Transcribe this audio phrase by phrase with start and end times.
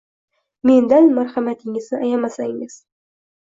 [0.65, 2.75] Mendan marhamatingizni ayamasangiz.